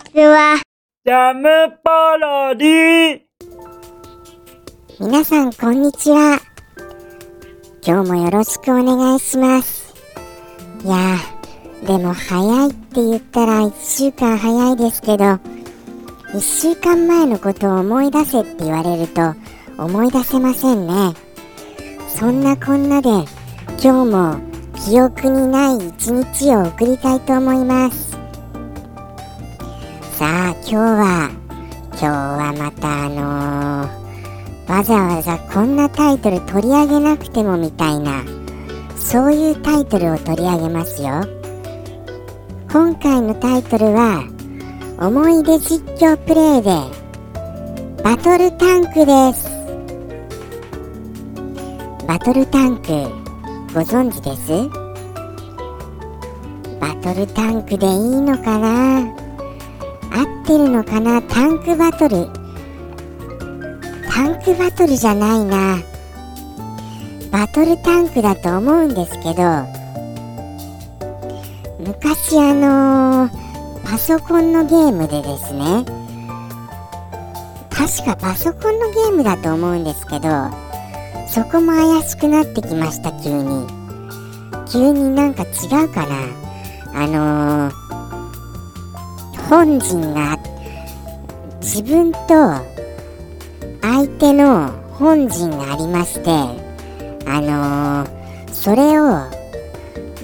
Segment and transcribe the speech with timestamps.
[0.00, 0.60] ちは。
[1.04, 1.48] ジャム
[1.84, 3.20] パロディ。
[4.98, 6.40] 皆さんこんにちは。
[7.86, 9.94] 今日もよろしくお願いします。
[10.84, 19.34] いやーでも早いって言ったら1週間早いですけど1週間前のことを思い出せって言われると
[19.78, 21.14] 思い出せませんね。
[22.08, 23.08] そんなこんなで
[23.82, 28.09] 今日も記憶にない一日を送りたいと思います
[30.70, 31.30] 今日は
[31.90, 38.22] 今日はまたあのー、わざわざこんなタイトル取り上げなくてもみたいな
[38.96, 41.24] そういうタイトルを取り上げますよ。
[42.70, 44.22] 今回のタイトルは
[45.00, 46.70] 思い出実況プレイで
[48.04, 49.50] バトルタンクです。
[52.06, 52.92] バトルタンク
[53.74, 54.52] ご存知です？
[56.78, 59.29] バトルタンクでいいのかな？
[60.12, 61.22] 合ってるのかな？
[61.22, 62.28] タンクバトル。
[64.10, 65.78] タンクバトルじゃないな。
[67.30, 69.64] バトルタンクだと思うんですけど
[71.78, 75.84] 昔あのー、パソコンのゲームでですね
[77.70, 80.28] 確かパソコンのゲームだと思うんですけど
[81.28, 83.64] そこも怪しくなってきました急に。
[84.72, 86.16] 急になんか違うかな？
[86.94, 87.79] あのー
[89.50, 90.38] 本人が
[91.60, 92.18] 自分と
[93.82, 96.30] 相手の本陣がありまして
[97.26, 99.28] あのー、それを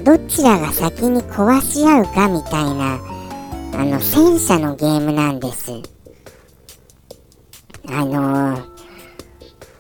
[0.05, 3.01] どちらが先に壊し合うかみたいな
[3.75, 5.73] あの戦車のゲームなんです。
[7.89, 8.65] あのー、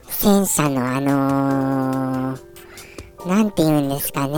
[0.08, 4.34] 戦車のあのー、て言うんですかね。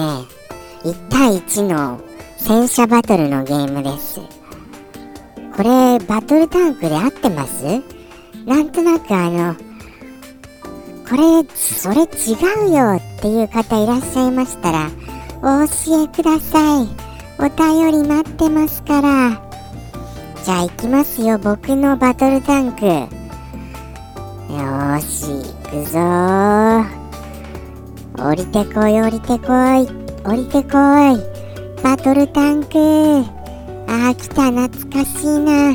[0.85, 1.99] 1対1の
[2.37, 4.38] 戦車バトルのゲームです。
[5.59, 7.65] これバトルタンクで合ってます？
[8.47, 12.07] なんとなくあのこれそれ違
[12.69, 14.89] うよっていう方いらっしゃいましたら
[15.43, 16.87] お教えください。
[17.41, 19.43] お便り待ってますから。
[20.45, 22.87] じゃあ行きますよ僕のバトルタンク。
[22.87, 23.09] よ
[25.01, 25.99] し行くぞ。
[28.17, 29.89] 降りてこい降りてこい
[30.25, 31.83] 降りてこい。
[31.83, 33.38] バトルタンク。
[33.89, 35.75] ああ来た懐かしいな。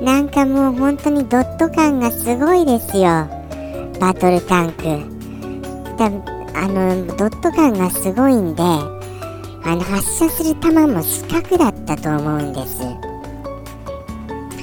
[0.00, 3.28] なんかもう本当にドット感がすごいですよ。
[4.00, 4.84] バトルタンク。
[5.98, 6.06] だ
[6.54, 12.82] あのドット感がすごいんであの発射する弾も四角だったと思うんです。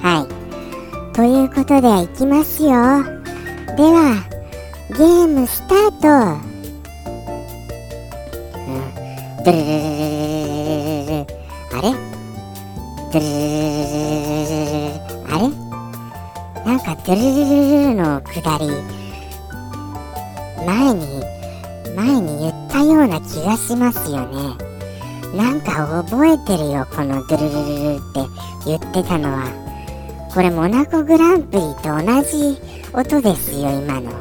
[0.02, 1.14] はい。
[1.16, 2.70] ということでいきますよ。
[3.76, 4.24] では
[4.90, 6.08] ゲームスタート。
[8.68, 8.70] う
[9.42, 9.44] ん。
[13.18, 13.42] ドゥルル
[14.30, 15.02] ルルル
[15.34, 15.50] あれ？
[16.64, 18.70] なんかドゥルルルルルの下り。
[20.66, 21.02] 前に
[21.96, 24.56] 前に言ったような気がしますよね。
[25.36, 28.20] なんか覚えてるよこのドゥルルルルって
[28.68, 29.48] 言ってたのは。
[30.32, 32.62] これモナコグランプリと同じ
[32.94, 34.12] 音ですよ今の。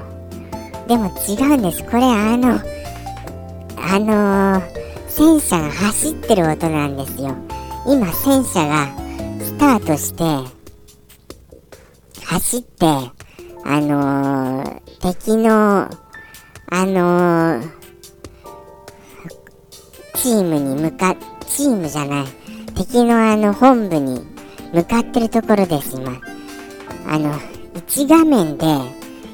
[0.88, 1.84] でも違うんです。
[1.84, 2.58] これあの
[3.76, 4.62] あのー、
[5.08, 7.34] 戦車が走ってる音なんですよ。
[7.86, 8.88] 今戦車が
[9.40, 10.24] スタートして
[12.24, 12.86] 走って
[13.64, 15.88] あのー、敵の
[16.68, 17.70] あのー、
[20.14, 21.16] チームに向か
[21.46, 22.26] チームじゃない。
[22.74, 24.20] 敵のあの本部に
[24.72, 26.20] 向かってるところです今。
[27.08, 27.32] あの
[27.74, 28.66] 1画面で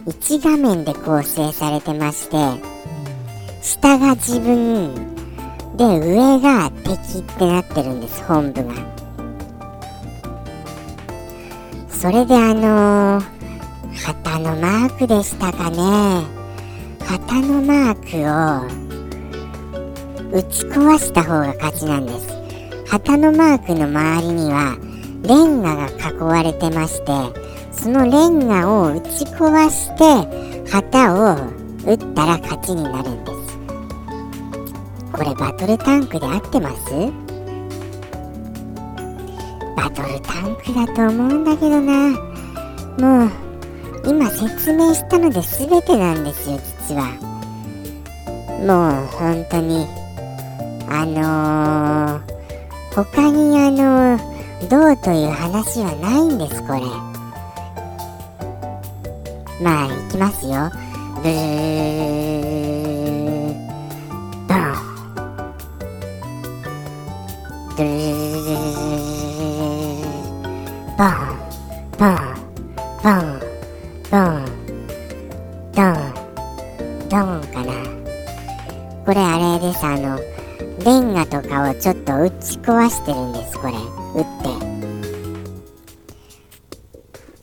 [0.06, 2.36] 1画面で構成されてまして
[3.62, 5.11] 下が自分
[5.76, 8.74] で上が敵ってなってるんです本部が。
[11.88, 13.24] それであのー、
[13.94, 16.24] 旗のマークでしたかね。
[17.04, 18.82] 旗のマークを
[20.36, 22.32] 打ち壊した方が勝ちなんです。
[22.92, 24.76] 旗のマークの周りには
[25.22, 27.12] レンガが囲われてまして
[27.72, 31.36] そのレンガを打ち壊して旗を
[31.86, 33.41] 打ったら勝ちになるんです。
[35.22, 36.90] これバトルタンクで合ってます？
[39.76, 42.10] バトルタンクだと思うんだけどな。
[42.98, 43.30] もう
[44.04, 46.58] 今説明したので全てなんですよ
[46.88, 47.12] 実は。
[48.66, 49.86] もう本当に。
[50.88, 52.22] あのー、
[52.92, 56.80] 他にあのー、どうという話はないんですこれ。
[59.62, 60.68] まあいきますよ。
[61.22, 63.01] ブー。
[67.74, 69.56] ドゥルルルルル
[69.96, 70.04] ル
[70.98, 71.00] バ
[71.98, 72.08] ボン
[73.02, 73.20] ボン
[74.10, 74.44] ボンボン
[75.72, 75.94] ドン
[77.08, 77.72] ドンかな？
[79.06, 80.18] これあれですあの
[80.84, 84.72] レンガとかをちょっと打ち壊してるんですこれ打って。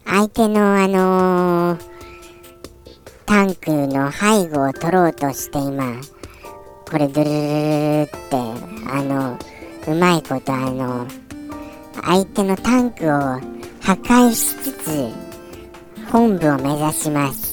[0.06, 1.82] 相手のあのー、
[3.26, 6.02] タンクの背後を取ろうとして今
[6.90, 8.36] これドゥルルルルって
[8.92, 9.38] あの
[9.88, 11.08] うまいことあの
[12.04, 13.10] 相手のタンクを
[13.82, 15.10] 破壊しつつ
[16.12, 17.50] 本部を目指します。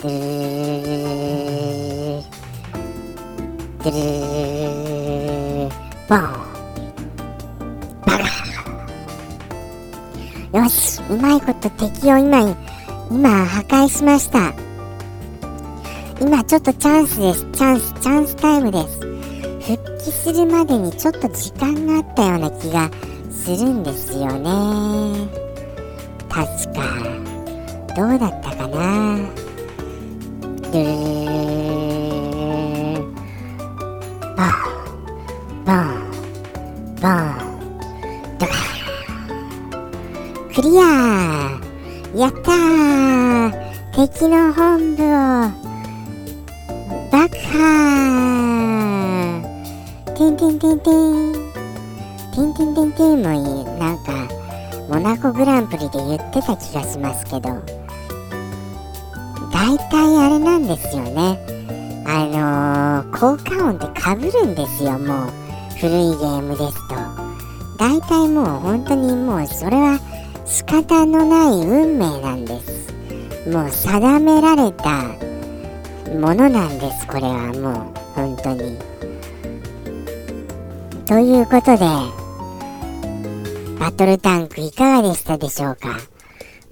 [0.00, 2.22] ドゥルルルルル
[3.82, 3.98] ドゥル
[5.64, 5.70] ル
[6.08, 6.18] ボン
[8.06, 8.18] バ
[10.52, 12.56] カよしうまいこと敵を今
[13.10, 14.54] 今破壊しました
[16.20, 19.17] 今ちょっとチャンスですチャンスチャンスタイムです
[20.08, 22.90] 帰するまでにちょっと時間があったような気が
[23.30, 25.28] するんですよね。
[26.30, 26.80] 確か。
[27.94, 29.18] どうだったかな？
[30.40, 30.88] ドゥル
[34.34, 34.46] ボン
[35.66, 35.76] ボン
[37.02, 37.12] ボン
[38.38, 38.52] ドカ
[40.54, 41.60] クリア。
[42.14, 43.52] やったー。
[43.94, 45.06] 敵の本部を
[47.10, 48.47] 爆破。
[50.18, 51.32] てんてんてんてん。
[52.34, 53.64] てんてんてんてんもいい。
[53.78, 54.26] なんか、
[54.88, 57.50] モナコグランプリで言ってた気がしますけど、
[59.52, 61.38] 大体あれなんですよね。
[62.04, 65.30] あのー、効果音ってかぶるんですよ、もう。
[65.78, 66.96] 古いゲームですと。
[67.78, 70.00] 大体もう本当にもうそれは
[70.44, 72.92] 仕方のない運命なんです。
[73.48, 75.02] もう定められた
[76.12, 78.97] ものなんです、これはもう本当に。
[81.08, 81.86] ということで
[83.80, 85.96] バトルタンクいかがでしたでしょうか？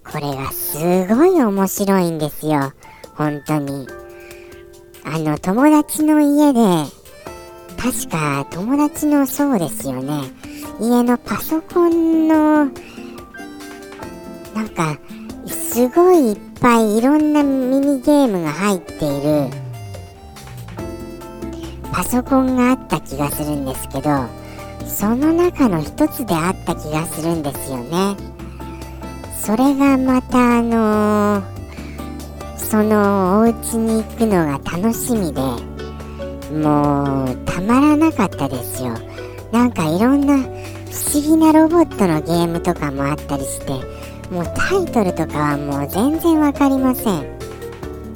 [0.04, 2.74] これがすごい面白いんですよ。
[3.14, 3.88] 本当に。
[5.04, 6.60] あの友達の家で
[7.78, 10.24] 確か友達のそうですよね。
[10.80, 12.72] 家のパソコンのなん
[14.68, 14.98] か
[15.46, 19.48] すごいいっぱいいろんなミニゲームが入っている
[21.96, 24.26] パソコンがあった気がするんですけど
[24.86, 28.14] その中の一つであった気がするんですよね。
[29.40, 35.40] それがまたあのー、そのお家に行くのが楽しみで
[36.52, 38.92] もうたまらなかったですよ。
[39.50, 43.72] なんかいろんな不思議なロボットのゲームとかもあったりして
[44.30, 47.24] もうタイトルとかはもう全然わかりません。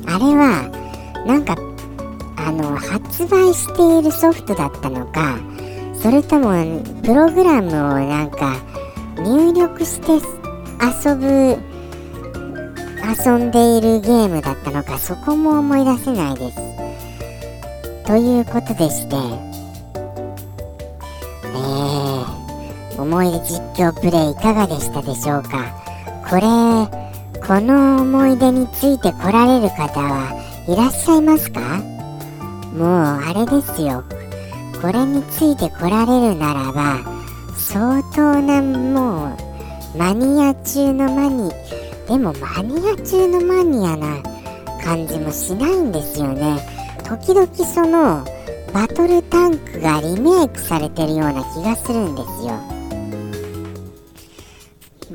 [0.06, 0.68] あれは
[1.26, 1.56] なんか
[2.36, 5.38] あの発発売しているソフトだったのか
[5.92, 6.54] それとも
[7.02, 8.56] プログラムをなんか
[9.18, 10.12] 入力して
[10.80, 11.58] 遊ぶ
[13.04, 16.56] 遊んでいるゲームだったのかそこも思い出せないです。
[18.06, 19.16] ということでして
[21.44, 25.66] えー、思い出実況プレイいかがでしたでしょうか？
[26.26, 26.42] これ
[27.46, 30.32] この思い出について来られる方は
[30.66, 31.60] いらっしゃいますか？
[32.72, 34.04] もうあれですよ。
[34.80, 37.00] これについて来られるならば
[37.54, 39.26] 相当なも
[39.94, 41.50] うマニア中のマニ
[42.08, 44.22] でもマニア中のマニアな
[44.82, 46.58] 感じもしないんですよね。
[47.04, 48.24] 時々その
[48.72, 52.58] バトルタンクがリメイクされてるような気がするんですよ。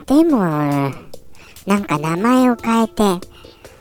[0.05, 0.39] でも
[1.65, 3.03] なんか名前を変えて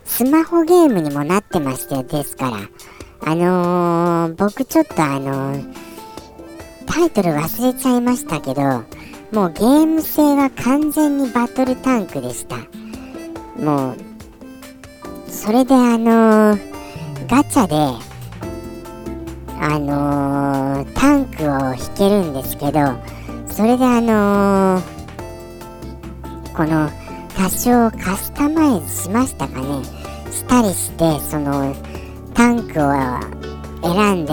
[0.07, 2.57] スマホゲームにもなってましたよですから。
[3.26, 5.75] あのー、僕ちょっとあのー、
[6.87, 8.62] タイトル忘れちゃいましたけど
[9.33, 12.57] もうゲーム性は完全にバトルタンクでした。
[13.61, 13.97] もう
[15.31, 16.61] それであのー、
[17.28, 17.75] ガチャで
[19.61, 22.81] あのタンクを引けるんですけど
[23.47, 24.83] それであの
[26.54, 26.90] この
[27.37, 29.83] 多少カスタマイズしましたかね。
[30.31, 31.75] したりしてその
[32.35, 32.93] タンクを
[33.83, 34.33] 選んで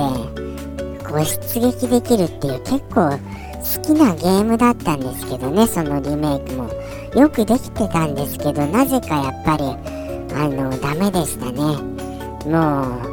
[1.06, 6.70] こう出撃できるっていう結構好きなゲームだったんですけどねそのリメイクも。
[7.16, 9.66] よくできてたんですけどなぜかやっぱり
[10.34, 11.62] あのダメでしたね。
[12.46, 13.12] もう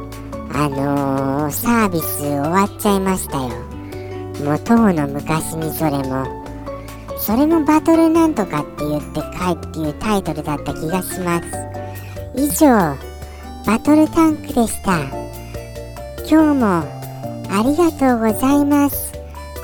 [0.54, 3.48] あのー、サービス終わっちゃいましたよ。
[4.44, 6.24] もうとうの昔にそれも。
[7.18, 11.46] それもバトルなんとかって言って書いていうタイトルだった気がします。
[12.36, 13.07] 以上
[13.68, 14.98] バトルタンクでした。
[16.26, 16.66] 今日も
[17.50, 19.12] ありがとうございます。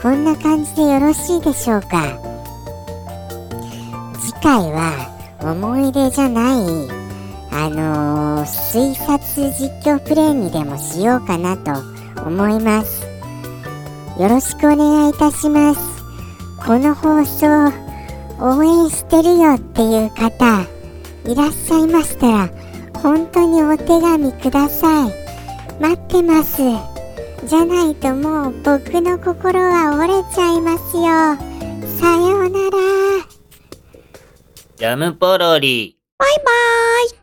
[0.02, 2.18] こんな感じでよろしいでしょうか。
[4.20, 5.08] 次回は
[5.40, 6.56] 思い出じゃない
[7.50, 9.18] あのー、推察
[9.58, 11.73] 実況プレイにでもしようかなと
[12.26, 13.06] 思います。
[14.20, 15.80] よろしくお願いいたします。
[16.66, 17.73] この放送
[18.38, 20.61] 応援してるよっていう方
[21.25, 22.63] いらっしゃいましたら
[23.04, 25.12] 本当にお手紙ください。
[25.78, 26.62] 待ってます。
[27.46, 31.02] じゃないともう僕の心は折れちゃいますよ。
[32.00, 32.78] さようなら。
[34.76, 35.99] ジャムポロリ。
[36.16, 37.11] バイバーイ